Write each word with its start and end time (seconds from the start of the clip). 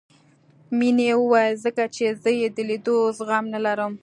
مينې 0.77 1.09
وويل 1.17 1.53
ځکه 1.65 1.83
چې 1.95 2.05
زه 2.21 2.29
يې 2.39 2.47
د 2.55 2.57
ليدو 2.69 2.97
زغم 3.17 3.45
نه 3.53 3.59
لرم. 3.65 3.93